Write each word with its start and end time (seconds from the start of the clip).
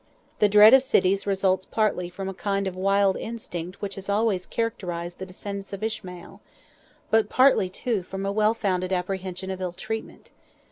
The 0.39 0.49
dread 0.49 0.73
of 0.73 0.81
cities 0.81 1.27
results 1.27 1.63
partly 1.63 2.09
from 2.09 2.27
a 2.27 2.33
kind 2.33 2.65
of 2.65 2.75
wild 2.75 3.15
instinct 3.17 3.83
which 3.83 3.93
has 3.93 4.09
always 4.09 4.47
characterised 4.47 5.19
the 5.19 5.27
descendants 5.27 5.73
of 5.73 5.83
Ishmael, 5.83 6.41
but 7.11 7.29
partly 7.29 7.69
too 7.69 8.01
from 8.01 8.25
a 8.25 8.31
well 8.31 8.55
founded 8.55 8.91
apprehension 8.91 9.51
of 9.51 9.61
ill 9.61 9.73
treatment. 9.73 10.31